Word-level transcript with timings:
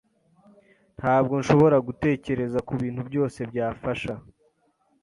Ntabwo 0.99 1.33
nshobora 1.41 1.77
gutekereza 1.87 2.59
kubintu 2.67 3.01
byose 3.09 3.39
byafasha. 3.51 4.13